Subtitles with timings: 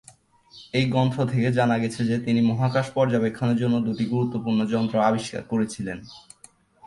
[0.73, 5.97] এই গ্রন্থ থেকে জানা গেছে যে তিনি মহাকাশ পর্যবেক্ষণের জন্য দুটি গুরুত্বপূর্ণ যন্ত্র আবিষ্কার করেছিলেন।